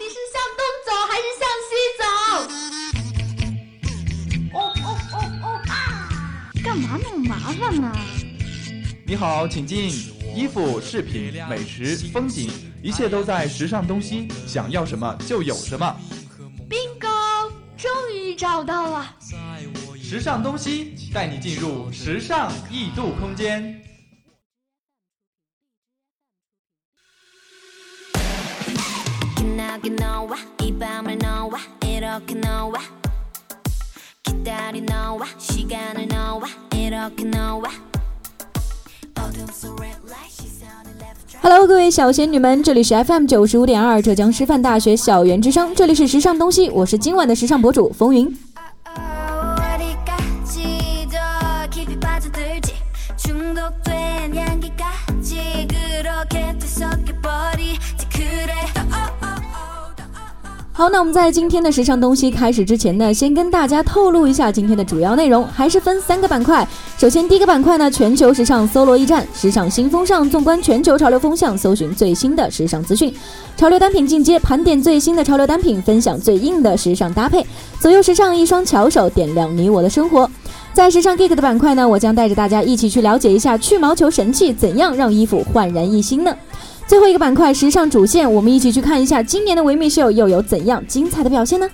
[0.00, 2.02] 底是向东走还是向西走？
[4.54, 5.72] 哦哦哦哦啊！
[6.64, 7.92] 干嘛那么麻烦呢？
[9.06, 9.90] 你好，请进。
[10.34, 12.50] 衣服、饰品、美食、风景，
[12.82, 15.94] 一切都在时尚东西，想要什么就有什么。
[16.66, 19.16] bingo，终于找到了。
[20.00, 23.79] 时尚东西带你进入时尚异度空间。
[29.79, 32.73] 기나게 너와 이 밤을 너와 이렇게 너와
[34.21, 36.41] 기다린 너와 시간을 너와
[36.75, 37.63] 이렇게 너와
[39.15, 48.37] 어둠 속 red light 시선을 left right Hello，各位小仙女们，这里是 FM 九十五点二浙江师范大学校园之声，这里是时尚东西，我是今晚的时尚博主风云。
[60.80, 66.66] 好，那我们在今天的时尚东西开始之前呢，先跟大家透露一下今天的主要内容，还是分三个板块。
[66.96, 73.14] 首先，第一个板块呢，全球时尚搜罗驿站，时尚新风尚，纵观全球潮流风向，搜寻最新的时尚资讯。
[73.58, 77.44] 潮流单品进阶，盘点最新的潮流单品，分享最硬的时尚搭配。
[77.78, 80.30] 左右时尚，一双巧手点亮你我的生活。
[80.72, 86.34] 在时尚 geek 的板块呢，我将带着大家一起去了解一下去毛球神器怎样让衣服焕然一新呢？
[86.90, 91.70] 最后一个板块时尚主线，我们一起去看一下今年的维密秀又有怎样精彩的表现呢？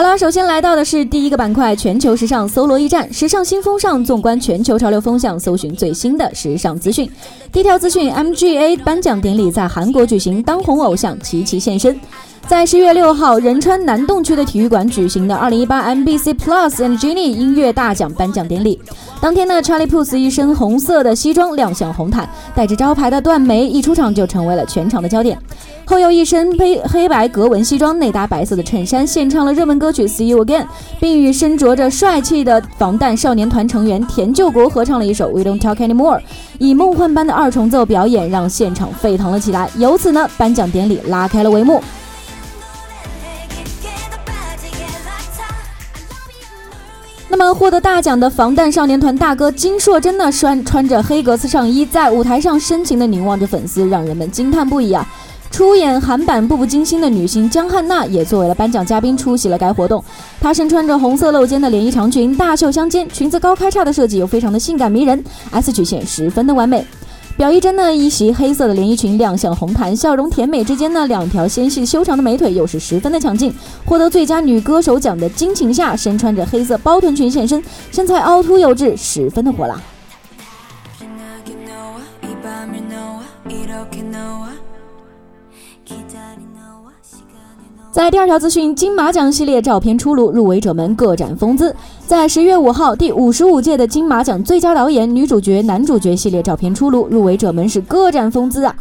[0.00, 7.06] 好了，首先来到的是第一个板块——全球时尚搜罗驿站，时尚新风尚，纵观全球潮流风向，搜寻最新的时尚资讯。
[7.52, 12.00] 第一条资讯：MGA 颁奖典礼在韩国举行，当红偶像齐齐现身。
[12.48, 18.80] 在十月六号，仁川南洞区的体育馆举行的二零一八 MBC Plus and Genie 音乐大奖颁奖典礼。
[19.20, 25.38] 当天呢，Charlie Puth 一身红色的西装亮相红毯，带着招牌的断眉一出场就成为了全场的焦点。
[25.84, 30.62] 后又一身黑黑白格纹西装，内搭白色的衬衫，献唱了热门歌曲《See You Again》，
[30.98, 36.18] 并与身着着帅气的防弹少年团成员田救国合唱了一首《We Don't Talk Anymore》，
[36.58, 39.70] 以梦幻般的二重奏表演让现场沸腾了起来。
[39.76, 41.80] 由此呢，颁奖典礼拉开了帷幕。
[47.54, 55.06] 获得大奖的防弹少年团大哥金硕珍呢，穿穿着黑格子上衣，在舞台上深情地凝望着粉丝，让人们惊叹不已啊！
[55.50, 60.02] 出演韩版《步步惊心》的女星江汉娜也作为了颁奖嘉宾出席了该活动。
[60.40, 66.86] 她身穿着红色露肩的连衣长裙，大袖相间，裙子高开叉的设计又非常的性感迷人，S 曲线十分的完美。
[67.36, 73.54] 表一真呢，一袭黑色的连衣裙亮相红毯，笑容甜美之间呢，两条纤细修长的美腿又是十分的抢镜。
[73.86, 79.80] 获得最佳女歌手奖的金晴夏身穿着黑色包臀裙现身，身材凹凸有致，十分的火辣。
[87.92, 91.74] 在第二条资讯，金马奖系列照片出炉，入围者们各展风姿。
[92.06, 98.72] 在十月五号，第五十五届的金马奖最佳导演、女主角、男主角系列照片出炉，入围者们是各展风姿啊。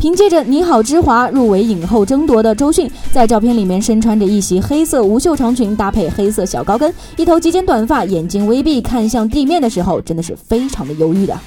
[0.00, 11.38] 凭借着《你好，之华》入围影后争夺的周迅，在照片里面身穿着一袭黑色无袖长裙，搭配黑色小高跟，一头及肩短发，眼睛微闭，看向地面的时候，真的是非常的忧郁的。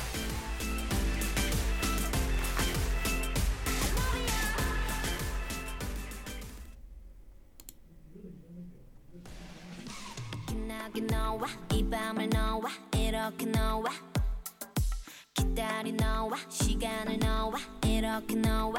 [13.49, 13.91] 너와
[15.35, 18.75] 기다린 너와 시간을 너와 이렇게 너와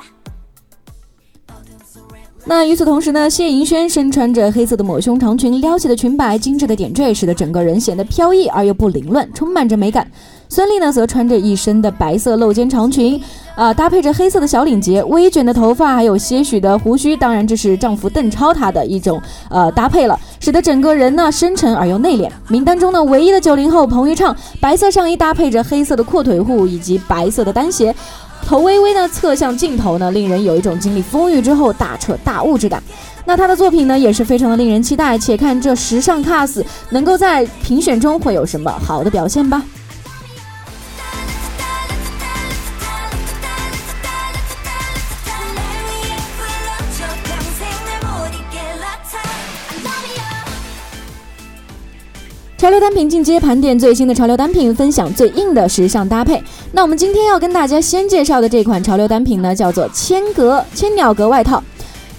[1.48, 10.12] 어둠 속 red light 那与此同时呢，谢盈萱身穿着黑色的抹胸长裙，撩起的裙摆，精致的点缀，使得整个人显得飘逸而又不凌乱，充满着美感。
[10.53, 13.19] 孙俪呢，则穿着一身的白色露肩长裙，
[13.55, 22.29] 啊、搭配着黑色的小领结，微卷的头发，还有些许的胡须，当然这是丈夫邓超他的一种呃搭配了，使得整个人呢深沉而又内敛。
[22.49, 27.95] 名单中呢唯一的九零后彭昱畅，白色上衣搭配着黑色的阔腿裤以及白色的单鞋。
[28.45, 32.83] 头微微呢侧向镜头呢，令人有一种经历风雨之后大彻大悟之感。
[33.25, 39.63] 那他的作品呢也是非常的令人期待，且看这时尚 cast 能够在评选中会有什么好的表现吧。
[52.71, 56.41] 潮流单品进阶盘点最新的潮流单品，分享最硬的时尚搭配。
[56.71, 61.61] 那我们今天要跟大家先介绍的这款潮流单品呢，叫做千格千鸟格外套。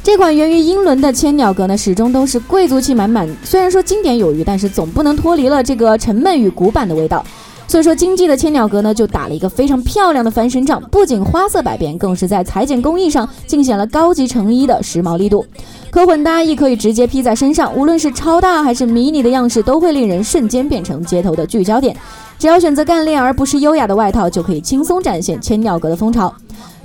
[0.03, 3.25] 这款源于英伦的千鸟格呢，始终都是贵族气满满。
[3.45, 7.25] 虽然说经典有余，但是总不能脱离了这个沉闷与古板的味道。
[7.71, 15.45] 所以说，经济的千鸟格呢，就打了一个非常漂亮的翻身仗，不仅花色百变，更是在裁剪工艺上尽显了高级成衣的时髦力度。
[15.89, 21.95] 可混搭亦可以直接披在身上，无论是超大还是迷你的样式，都会令人瞬间变成街头的聚焦点。
[22.37, 26.33] 只要选择干练而不是优雅的外套，就可以轻松展现千鸟格的风潮。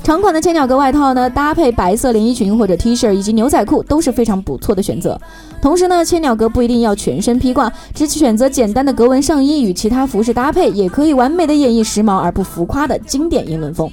[0.03, 5.21] 长款的千鸟格外套呢，搭配白色连衣裙或者 T 恤以及牛仔裤都是非常不错的选择。
[5.61, 13.91] 同时呢，千鸟格不一定要全身披挂，只选择简单的格纹上衣与其他服饰搭配，也可以完美的演绎时髦而不浮夸的经典英伦风。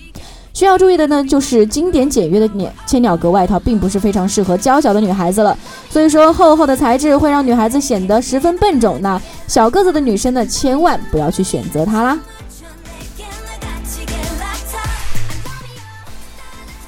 [0.53, 5.57] 需要注意的呢，就是经典简约的千千鸟格外套并不是非常适合娇小的女孩子了，
[5.89, 9.01] 所以说厚厚的材质会让女孩子显得十分笨重。
[9.01, 12.19] 那小个子的女生呢，千万不要去选择它啦。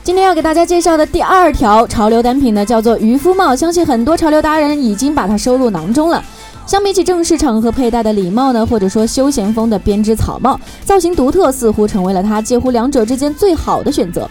[0.05, 3.55] 今天要给大家介绍的第二条潮流单品呢，叫做渔夫帽。
[3.55, 6.23] 相信很多潮流达人已经把它收入囊中了。
[6.67, 14.29] 相比起正式场合佩戴的礼帽呢，或者说休闲风的编织草帽，造型独特，似乎成为了它介乎两者之间最好的选择。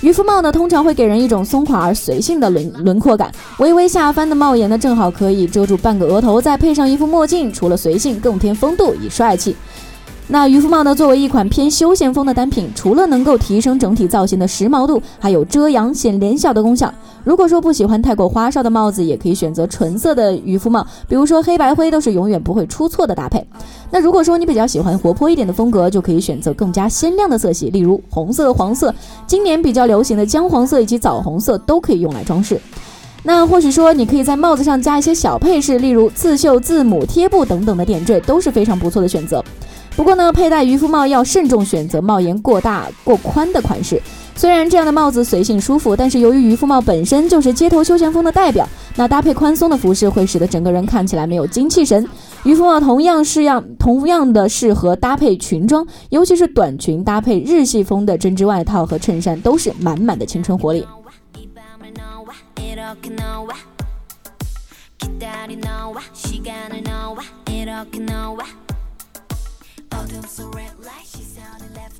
[0.00, 9.54] 渔夫帽呢，通常会给人一种松垮而随性的轮轮廓感，微微下翻的帽檐呢，正好可以遮住半个额头，再配上一副墨镜，除了随性，更添风度与帅气。
[10.28, 10.94] 那渔夫帽呢？
[10.94, 16.92] 作为一款偏休闲风的单品，除了能够提升整体造型的时髦度，还有遮阳显脸小的功效。
[17.24, 23.44] 如果说不喜欢太过花哨的帽子，也可以选择纯色的渔夫帽，比如说黑白灰都是永远不会出错的搭配。
[23.90, 28.94] 那如果说你比较喜欢活泼一点的风格，就可以选择更加鲜亮的色系，例如红色、黄色，
[29.26, 32.58] 今年比较流行的姜黄色以及枣红色都可以用来装饰。
[33.24, 39.44] 那或许说你可以在帽子上加一些小配饰，例如刺绣、字母、贴布等等的点缀，都是非常不错的选择。
[39.94, 44.00] 不过呢，佩戴渔夫帽要慎重选择帽檐过大、过宽的款式。
[44.34, 48.66] 虽然这样的帽子随性舒服，但是由于渔夫帽本身就是街头休闲风的代表，
[48.96, 52.08] 那搭配宽松的服饰会使得整个人看起来没有精气神。
[52.42, 60.86] 渔夫帽同样是样，同样的适合搭配裙装，尤其是短裙搭配日系风的针织外套和衬衫，都是满满的青春活力。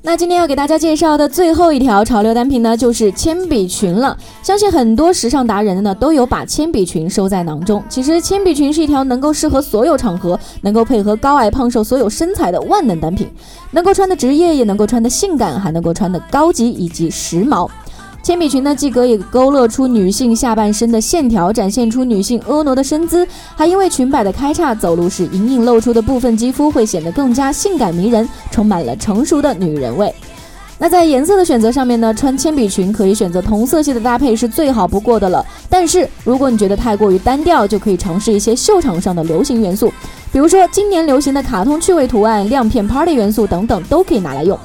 [0.05, 4.17] 那今天要给大家介绍的最后一条潮流单品呢，就是铅笔裙了。
[4.41, 7.81] 相信很多时尚达人呢都有把铅笔裙收在囊中。
[7.87, 13.29] 其实铅笔裙是一条能够适合所有场合，能够配合高矮胖瘦所有身材的万能单品，
[13.71, 17.69] 能够穿的职业，也能够穿的性感，还能够穿的高级以及时髦。
[18.23, 30.15] 铅笔裙呢，既可以勾勒出女性下半身的线条，展现出女性婀娜的身姿，还因为裙摆的开叉，走路时隐隐露出的部分肌肤会显得更加性感迷人，充满了成熟的女人味。
[30.77, 35.45] 那在颜色的选择上面呢，穿铅笔裙可以选择同色系的搭配是最好不过的了。
[35.69, 39.93] 但是如果你觉得太过于单调，就可以尝试一些秀场上的流行元素，
[40.31, 44.57] 比如说今年流行的卡通趣味图案、亮片 Party 元素等等，都可以拿来用。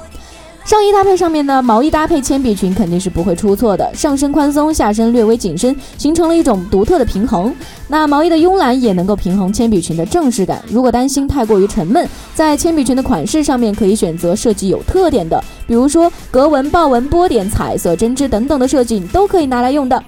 [0.69, 3.91] 上衣搭配上面呢，毛衣搭配铅笔裙肯定是不会出错的。
[3.95, 7.51] 上身宽松，下身略微紧身，形成了一种独特的平衡。
[7.87, 10.63] 那毛衣的慵懒也能够平衡铅笔裙的正式感。
[10.69, 20.05] 如果担心太过于沉闷，在铅笔裙的款式上面可以选择设计有特点的，比如说格纹、豹纹、波点、彩色针织等等的设计，你都可以拿来用的。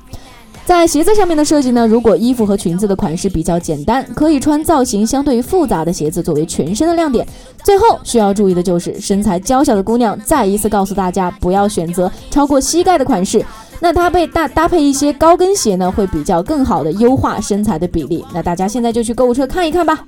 [0.64, 7.26] 在鞋子上面的设计呢，如果衣服和裙子的款式比较简单，可以穿造型相对于复杂的鞋子作为全身的亮点。
[7.64, 13.44] 最后需要注意的就是身材娇小的姑娘，再一次告诉大家不要选择超过膝盖的款式。
[13.80, 18.24] 那搭配搭搭配一些高跟鞋呢，会比较更好的优化身材的比例。
[18.32, 20.04] 那大家现在就去购物车看一看吧。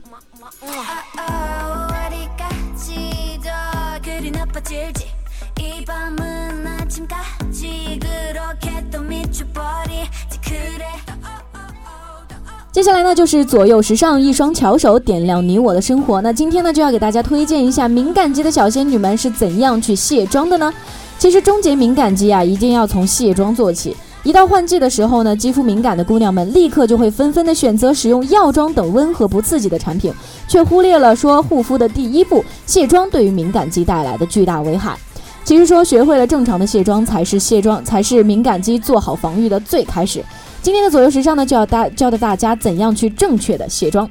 [12.73, 16.23] 接下来呢，就是左右时尚，一双巧手点亮你我的生活。
[16.23, 20.73] 那今天呢，就要给大家推荐一下敏感肌的小仙女们是怎样去卸妆的呢？
[21.19, 23.95] 其实终结敏感肌啊，一定要从卸妆做起。
[24.23, 30.11] 一到换季的时候呢，肌肤敏感的姑娘们立刻就会纷纷的选择使用药妆等温和不刺激的产品，
[30.49, 34.97] 却忽略了说护肤的第一步卸妆对于敏感肌带来的巨大危害。
[35.45, 40.25] 其实说学会了正常的卸妆，才是卸妆才是敏感肌做好防御的最开始。
[40.63, 44.09] 今天的左右时尚呢，就要大教的大家怎样去正确的卸妆。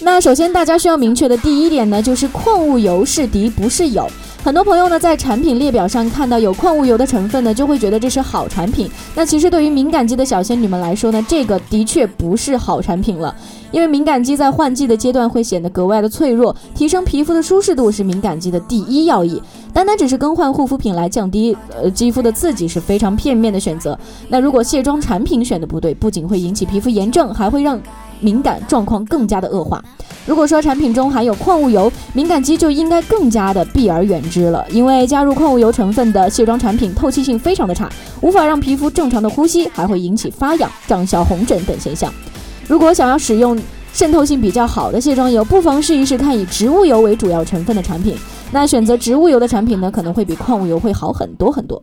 [0.00, 4.08] 那首先大家需要明确的第一点呢，就是矿物油是敌不是友。
[4.42, 8.90] 很多朋友呢，在产品列表上看到有矿物油的成分呢，就会觉得这是好产品。
[9.14, 13.34] 那其实对于敏感肌的小仙女们来说呢，这个的确不是好产品了。
[13.70, 19.40] 因为敏感肌在换季的阶段会显得格外的脆弱，提升皮肤的舒适度是敏感肌的第一要义。
[19.74, 23.96] 单单只是更换护肤品来降低呃肌肤的刺激是非常片面的选择。
[24.28, 27.78] 那如果卸妆产品选的不对，不仅会引起皮肤炎症，还会让
[28.20, 29.84] 敏感状况更加的恶化。
[30.26, 37.88] 如果说产品中含有矿物油，敏感肌就应该更加的避而远之了，因为加入矿物油成分的卸妆产品透气性非常的差，
[38.20, 42.12] 无法让皮肤正常的呼吸，还会引起发痒、长小红疹等现象。
[42.68, 43.58] 如果想要使用
[43.92, 48.14] 渗透性比较好的卸妆油，不妨试一试看以植物油为主要成分的产品。
[48.52, 51.82] 那选择植物油的产品呢，可能会比矿物油会好很多很多。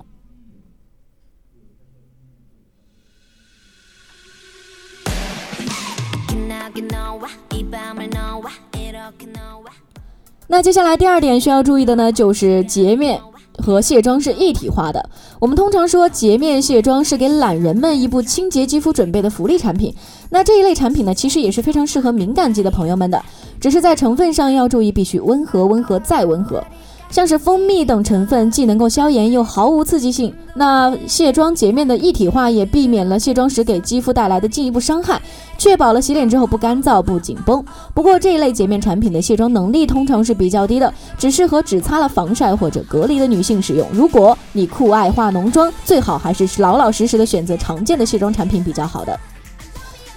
[10.50, 13.20] 那接下来第二点需要注意的呢，就是洁面
[13.58, 15.10] 和卸妆是一体化的。
[15.40, 19.94] 我们通常说洁面卸妆是给懒人们一部清洁肌肤准备的福利产品。
[20.30, 23.22] 那这一类产品呢，其实也是非常适合敏感肌的朋友们的，
[23.60, 26.64] 只是在成分上要注意，必须温和、温和再温和。
[27.10, 35.20] 像是蜂蜜等成分既能够消炎又毫无刺激性，那卸妆洁面的一体化也避免了卸妆时给肌肤带来的进一步伤害，
[35.58, 37.64] 确保了洗脸之后不干燥不紧绷。
[37.94, 43.88] 不过这一类洁面产品的卸妆能力通常是比较低的，只适合只擦了防晒或者隔离的女性使用。
[43.92, 49.18] 如果你酷爱化浓妆，最好还是老老实实的选择常见的卸妆产品比较好的。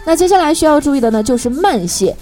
[0.04, 2.14] 那接下来需要注意的呢，就是慢卸，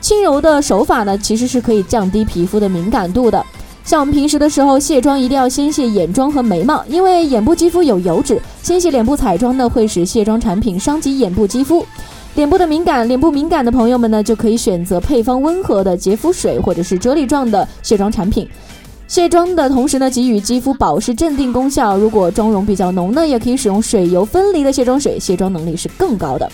[0.00, 3.44] 轻柔的手法呢，其实是可以降低皮肤的敏感度的。
[3.84, 11.84] 像我们平时的时候卸妆，一定要先卸眼妆和眉毛，因为眼部肌肤有油脂，先卸脸部彩妆呢，会使卸妆产品伤及眼部肌肤。
[12.34, 18.48] 脸部的敏感，脸部敏感的朋友们呢，就可以选择配方温和的洁肤水或者是啫喱状的卸妆产品。
[19.08, 21.98] 卸妆的同时呢，给予肌肤保湿镇定功效。
[21.98, 26.50] 如果妆容比较浓呢，也可以使用水油分离的卸妆水，卸妆能力是更高的。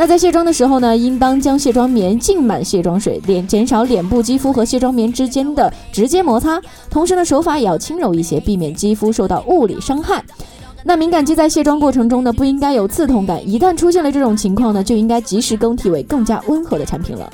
[0.00, 6.62] 那在卸妆的时候呢，应当将卸妆棉浸满卸妆水，脸减少脸部肌肤和卸妆棉之间的直接摩擦。
[6.88, 10.24] 同时呢，手法也要轻柔一些，避免肌肤受到物理伤害。
[10.84, 13.46] 那敏感肌在卸妆过程中呢，不应该有刺痛感。
[13.46, 17.28] 一旦出现了这种情况呢，就应该及时更替为更加温和的产品了。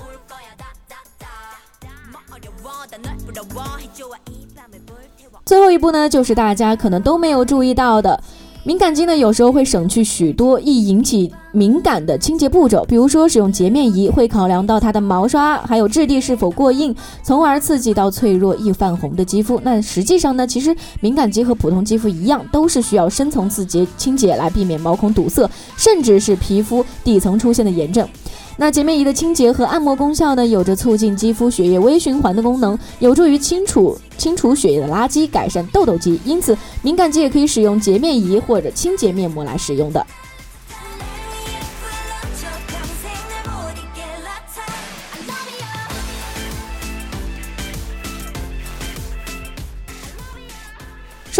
[5.45, 8.19] 最后一步呢，就是大家可能都没有注意到的。
[8.67, 19.61] 敏感肌呢，有时候会省去许多易引起敏感的清洁步骤，比如说使用洁面仪会考量到它的毛刷还有质地是否过硬，从而刺激到脆弱易泛红的肌肤。
[19.65, 28.09] 那实际上呢，其实敏感肌和普通肌肤一样，都是需要深层次洁清洁来避免毛孔堵塞，甚至是皮肤底层出现的炎症。
[28.57, 36.21] 那洁面仪的清洁和按摩功效呢，有着促进肌肤血液微循环的功能，有助于清除清除血液的垃圾，改善痘痘肌。
[36.25, 40.07] 因此，敏感肌也可以使用洁面仪或者清洁面膜来使用的。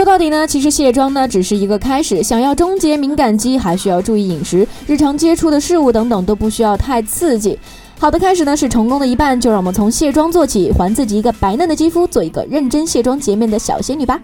[0.05, 2.23] 说到底呢，其实卸妆呢只是一个开始。
[2.23, 7.59] 想要终结敏感肌，还需要注意饮食、日常接触的事物等等，都不需要太刺激。
[7.99, 14.21] 好的开始呢是成功的一半，就让我们从卸妆做起，还自己一个白嫩的肌肤，做一个认真卸妆洁面的小仙女吧。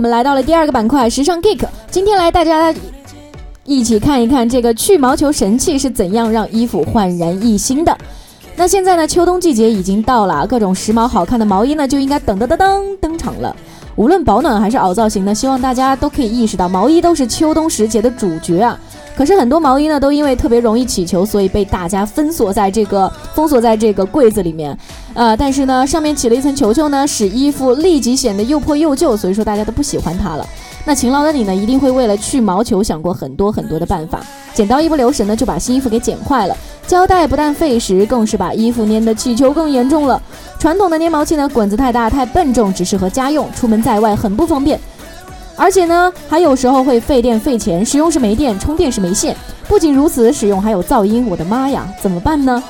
[0.00, 1.62] 我们来到了第二个板块——时尚 Geek。
[1.90, 2.74] 今天来大家
[3.66, 7.94] 一起看一看这个去毛球神器是怎样让衣服焕然一新的。
[8.56, 13.54] 那现在呢，秋冬季节已经到了，各种时髦好看的毛衣呢就应该噔噔噔噔登场了。
[13.96, 18.80] 无论保暖还是凹造型呢，希望大家都可以意识到，毛衣都是秋冬时节的主角啊。
[19.14, 24.74] 可是很多毛衣呢，都因为特别容易起球，所以被大家封锁在这个封锁在这个柜子里面。
[25.14, 30.46] 呃，但是呢，上面起了一层球球呢，使衣服立即显得又破又旧，所以说大家都不喜欢它了。
[30.84, 34.20] 那勤劳的你呢，一定会为了去毛球想过很多很多的办法。
[34.54, 36.56] 剪刀一不留神呢，就把新衣服给剪坏了。
[36.86, 40.20] 胶带不但费时，更是把衣服粘的起球更严重了。
[40.58, 44.80] 传统的粘毛器呢，滚子太大太笨重，只适合家用，出门在外很不方便。
[45.56, 49.36] 而且呢，还有时候会费电费钱，使用时没电，充电时没线。
[49.68, 52.62] 不仅如此，使用还有噪音，我的妈呀，怎么办呢？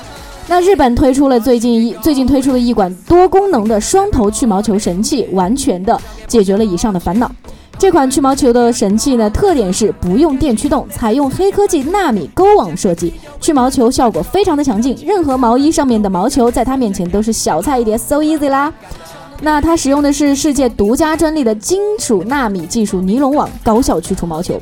[0.51, 7.31] 那日本推出了最近一最近推出的一款多功能的双头去毛球神器，完全的解决了以上的烦恼。
[7.79, 18.73] 这款去毛球的神器呢，特点是不用电驱动，采用黑科技纳米钩网设计，去毛球效果非常的强劲，任何毛衣上面的毛球在它面前都是小菜一碟，so easy 啦。
[19.39, 24.59] 那它使用的是世界独家专利的金属纳米技术尼龙网，高效去除毛球。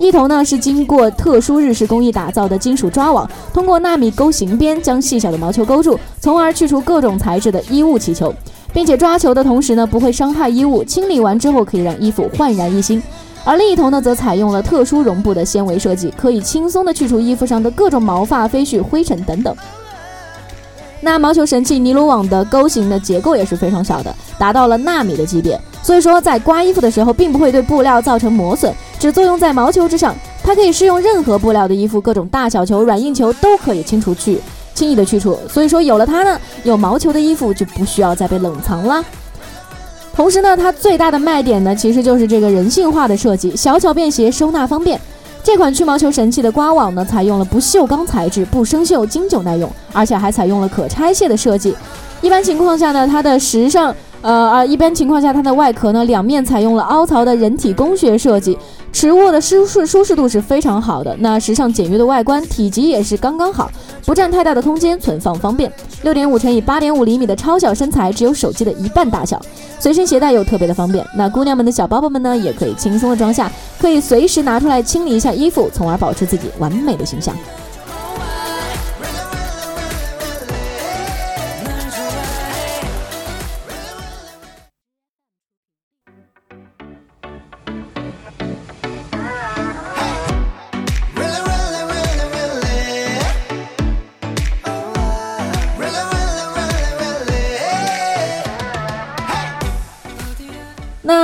[0.00, 8.34] 一头呢是经过特殊日式工艺打造的金属抓网，通过纳米钩形边将细小的毛球勾住，从而去除各种材质的衣物气球，
[8.72, 13.00] 并且抓球的同时呢不会伤害衣物，清理完之后可以让衣服焕然一新。
[13.44, 19.54] 而另一头呢则采用了特殊绒布的纤维设计，可以轻松的去除衣服上的各种毛发、飞絮、灰尘等等。
[21.02, 30.14] 那毛球神器尼龙网的钩形的结构也是非常小的，达到了纳米的级别，所以说在刮衣服的时候，并不会对布料造成磨损，只作用在毛球之上。
[30.42, 34.40] 它可以适用任何布料的衣服，各种大小球、软硬球都可以清除去，
[34.74, 35.38] 轻易的去除。
[35.48, 39.04] 所以说有了它呢，有毛球的衣服就不需要再被冷藏了。
[40.14, 45.00] 同时呢，它最大的卖点呢，其实就是这个人性化的设计，小巧便携，收纳方便。
[45.42, 51.74] 这款去毛球神器的刮网呢，采用了不锈钢材质，不生锈，经久耐用，而且还采用了可拆卸的设计。
[52.20, 58.58] 一般情况下呢，它的时尚，呃而，一般情况下它的外壳呢，两面采用了凹槽的人体工学设计，
[58.92, 61.16] 持握的舒适舒适度是非常好的。
[61.20, 63.70] 那时尚简约的外观，体积也是刚刚好，
[64.04, 65.72] 不占太大的空间，存放方便。
[66.02, 69.40] 六点五乘以八点五厘米的超小身材，只有手机的一半大小，
[69.78, 71.02] 随身携带又特别的方便。
[71.16, 73.50] 那姑娘们的小包包们呢，也可以轻松的装下，
[73.80, 77.34] 可以随时拿出来清理一下衣服，从而保持自己完美的形象。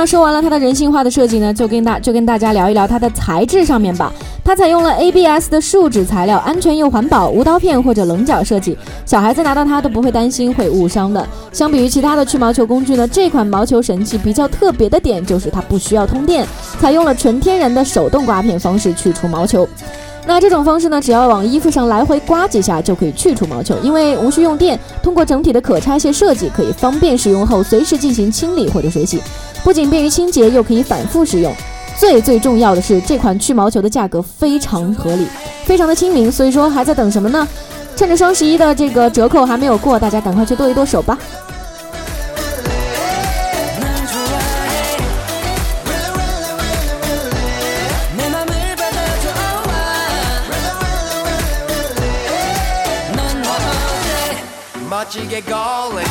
[0.07, 4.13] 说完了它的人性化的设计呢，就跟大就跟大家聊一聊它的材质上面吧。
[4.41, 11.27] 它采用了 ABS 的树脂材料，安全又环保，无刀片或者棱角设计，小孩子拿到它都不会担心会误伤的。
[11.51, 16.47] 相比于其他的去毛球工具呢，这款毛球神器比较特别的点就是它不需要通电，
[16.79, 19.67] 采用了纯天然的手动刮片方式去除毛球。
[20.25, 29.21] 那这种方式呢，只要往衣服上来回刮几下就可以去除毛球，因为无需用电，通过整体的可拆卸设计，可以方便使用后随时进行清理或者水洗，
[29.66, 31.54] 不仅便于清洁，又可以反复使用。
[31.96, 35.26] 最最重要的是，这款去毛球的价格非常合理，
[35.64, 37.46] 非常的亲民，所以说还在等什么呢？
[37.94, 41.18] 趁着双十一的这个折扣还没有过，大家赶快去剁一剁手吧。
[54.92, 56.04] 멋지게 going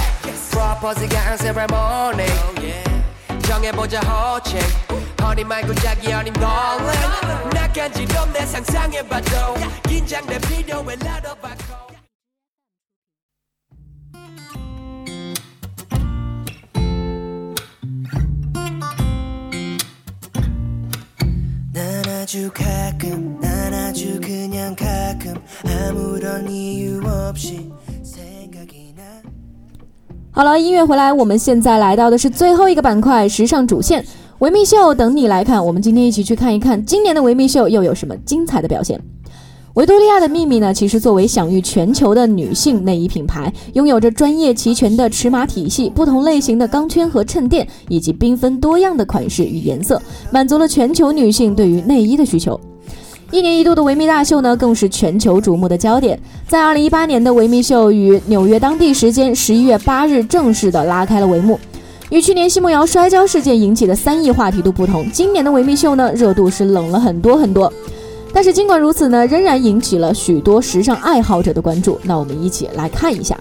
[0.50, 2.26] 프로포즈가 한 세레모니
[3.47, 4.59] 정해보자 호칭
[5.23, 9.55] 허니 말고 자기 연임 calling 낙한지럼 내 상상해봐도
[9.89, 10.97] 긴장돼 필요해
[21.73, 27.71] 난 아주 가끔 난 아주 그냥 가끔 아무런 이유 없이
[30.37, 34.05] 好了，音乐回来，我们现在来到的是最后一个板块——时尚主线
[34.41, 35.65] 维密秀，等你来看。
[35.65, 39.01] 我们今天一起去看一看今年的维密秀又有什么精彩的表现。
[39.73, 52.61] 维多利亚的秘密呢，其实作为享誉全球的女性内衣品牌，拥有着专业齐全的尺码体系、不同类型的钢圈和衬垫，以及缤纷多样的款式与颜色，满足了全球女性对于内衣的需求。
[53.33, 56.19] 一年一度的维密大秀呢，更是全球瞩目的焦点。
[56.47, 61.59] 在二零一八年的维密秀于纽约当地时间十一月八日正式的拉开了帷幕。
[62.11, 67.71] 与去年奚梦瑶摔跤事件引起的三亿话题度不同，今年的维密秀呢，热度是冷了很多很多。
[68.33, 71.99] 但是尽管如此呢，仍然引起了许多时尚爱好者的关注。
[72.05, 73.37] 那我们一起来看一下。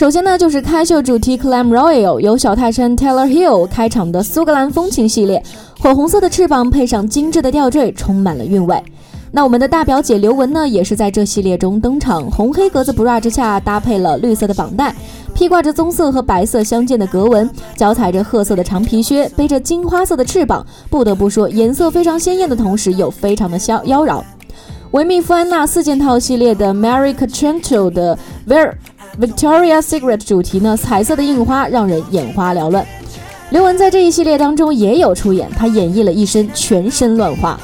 [0.00, 5.42] 首先呢，就是开秀主题 Clam Royal，由小泰山 Taylor Hill 开场的苏格兰风情系列，
[5.78, 8.82] 火红色的翅膀配上精致的吊坠，充满了韵味。
[9.30, 14.96] 那我们的大表姐刘雯呢，也是在这系列中登场，红黑格子 bra 之下搭配了绿色的绑带，
[15.34, 20.64] 披挂着棕色和白色相间的格纹，脚踩着褐色的长皮靴，背着金花色的翅膀。
[20.88, 24.22] 不得不说，颜色非常鲜艳的同时，又非常的妖妖娆。
[24.92, 28.72] 维密富安娜四件套系列的 Mary Cotranto 的 Ver
[29.18, 32.86] Victoria Secret 主题呢，彩色的印花让人眼花缭乱。
[33.50, 37.58] 刘雯在这一系列当中也有出演，她演绎了一身全身乱花，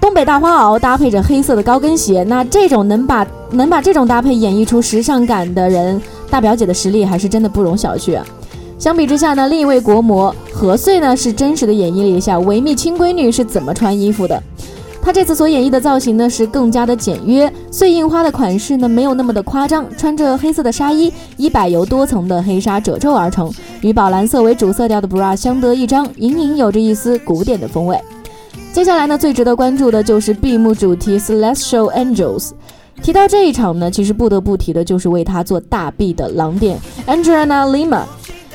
[0.00, 8.20] 东北大花袄搭配着黑色的高跟鞋，那这种能把能把这种搭配演绎出时尚感的人，大表姐的实力还是真的不容小觑。
[8.78, 14.42] 相比之下呢，另一位国模何穗呢是真实的演绎了一下维密亲闺女是怎么穿衣服的。
[15.04, 28.00] 她这次所演绎的造型呢是更加的简约，碎印花的款式呢没有那么的夸张，穿着黑色的纱衣，以柏油多层的黑纱褶皱而成，与宝蓝色为主色调的 bra 相得益彰，隐隐有着一丝古典的风味。
[28.72, 32.52] 接下来呢，最值得关注的就是闭幕主题 Celestial Angels。
[33.02, 38.02] 提到这一场呢，其实不得不提的就是为他做大臂的狼点 Angelina Lima。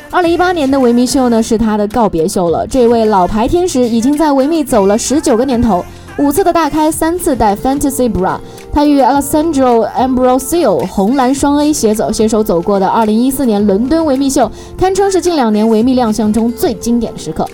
[0.10, 2.66] 二零一八年的维密秀呢，是他的告别秀了。
[2.66, 5.84] 这位老牌天使已经在维密走了十九个年头。
[6.20, 8.40] 五次的大开，三次戴 Fantasy Bra，
[8.74, 17.48] 他与 Alessandro Ambrosio 红蓝双 A 携走携手走过的2014年伦敦维密秀，堪称是近两年维密亮相中最经典的时刻。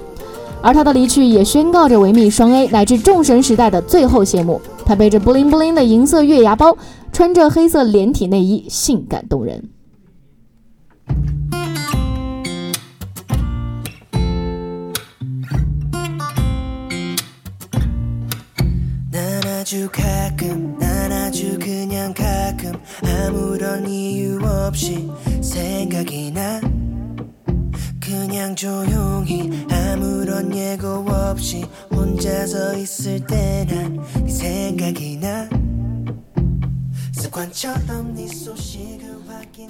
[0.61, 4.61] 而他的离去也宣告着维密双 A 乃至众神时代的最后谢幕。
[4.85, 6.77] 他背着 bling bling 的银色月牙包，
[7.11, 9.61] 穿着黑色连体内衣，性感动人。
[19.73, 22.73] 아주 가끔 난 아주 그냥 가끔.
[23.03, 25.09] 아무런 이유 없이
[25.41, 26.61] 생각이 나.
[27.99, 35.49] 그냥 조용히 아무런 예고 없이 혼자서 있을 때 난 네 생각이 나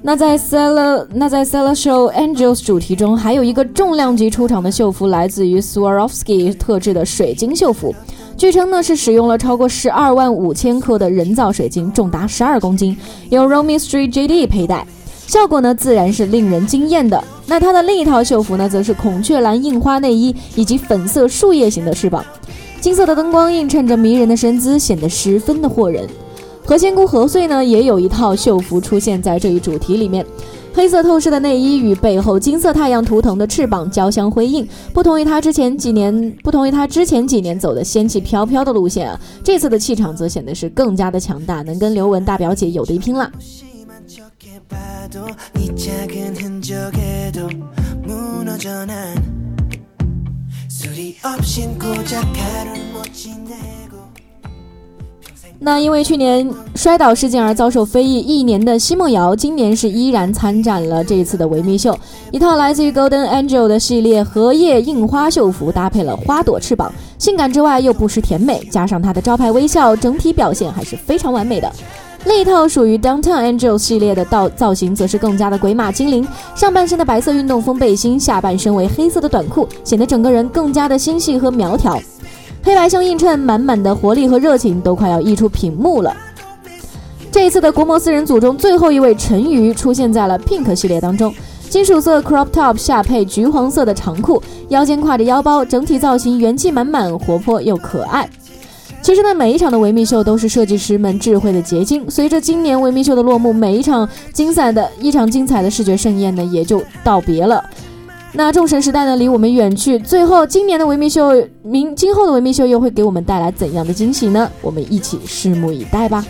[0.02, 7.95] 那在 Cel 那在 Celestial Angels 主题中，还有一个重量级出场的秀服，来自于 Swarovski 特制的水晶秀服。
[8.36, 12.97] 据称呢是使用了超过十二万五千克的人造水晶，重达十二公斤，
[13.30, 14.86] 由 Romy Street JD 佩戴，
[15.28, 17.23] 效果呢自然是令人惊艳的。
[17.45, 22.26] 那它的另一套秀服呢，则是孔雀蓝印花内衣以及粉色树叶形的翅膀，
[22.82, 26.06] 金色的灯光映衬着迷人的身姿，显得十分的惑人。
[26.65, 30.26] 何仙姑何穗呢，也有一套秀服出现在这一主题里面。
[30.73, 43.32] 黑色透视的内衣与背后金色太阳图腾的翅膀交相辉映，不同于她之前几年，不同于她之前几年走的仙气飘飘的路线啊，这次的气场则显得是更加的强大，能跟刘雯大表姐有的一拼啦。
[55.65, 61.97] 那因为去年摔倒事件而遭受非议一年的奚梦瑶，今年是依然参展了这一次的维密秀。
[62.32, 71.71] 一套来自于 Golden Angel 的系列荷叶印花秀服，搭配了花朵翅膀，性感之外又不失甜美，加上她的招牌微笑，整体表现还是非常完美的。
[72.26, 76.28] 另一套属于 Downtown Angel 系列的造造型，则是更加的鬼马精灵。
[76.56, 81.97] 上半身的白色运动风背心，下半身为黑色的短裤，显得整个人更加的纤细和苗条。
[82.65, 86.15] 黑白相映衬，满满的活力和热情都快要溢出屏幕了。
[87.30, 91.34] 这一次的国模四人组中，最后一位陈瑜出现在了 Pink 系列当中，
[91.69, 98.30] 金属色 crop top 下配橘黄色的长裤，腰间挎着腰包，整体造型元气满满，活泼又可爱。
[99.02, 102.10] 其实呢，每一场的维密秀都是设计师们智慧的结晶。
[102.10, 107.62] 随着今年维密秀的落幕，每一场精彩的一场精彩的视觉盛宴呢，也就道别了。
[108.36, 110.00] 那众神时代呢，离我们远去。
[110.00, 114.50] 最后，今年的维密秀，明今后的维密秀又会给我们带来怎样的惊喜呢？
[114.60, 116.26] 我们一起拭目以待吧。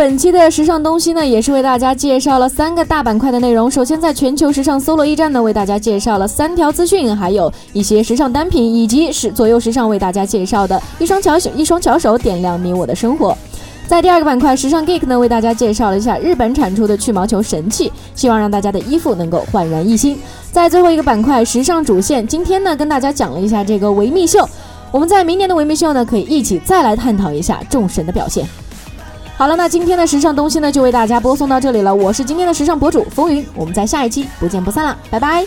[0.00, 3.70] 本期的时尚东西呢，也是为大家介绍了三个大板块的内容。
[3.70, 13.36] 首先，在全球时尚搜罗驿站呢，为大家介绍了三条资讯，还有一些时尚单品，以及是左右时尚为大家介绍的一双巧手一双巧手点亮你我的生活。
[13.86, 20.18] 在第二个板块，时尚 Geek 呢，为大家介绍了一下日本产出的去毛球神器，希望让大家的衣服能够焕然一新。
[20.50, 24.48] 在最后一个板块，时尚主线，今天呢，跟大家讲了一下这个维密秀。
[24.90, 28.48] 我们在明年的维密秀呢，可以一起再来探讨一下众神的表现。
[29.40, 31.94] 好了，那今天的时尚东西呢，就为大家播送到这里了。
[31.94, 35.46] 我是今天的时尚博主风云，我们在下一期不见不散了，拜拜。